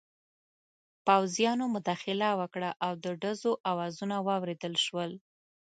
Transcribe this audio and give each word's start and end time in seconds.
پوځیانو 1.07 1.65
مداخله 1.75 2.29
وکړه 2.39 2.69
او 2.85 2.91
د 3.03 3.05
ډزو 3.21 3.51
اوازونه 3.71 4.15
واورېدل 4.27 4.73
شول. 4.85 5.11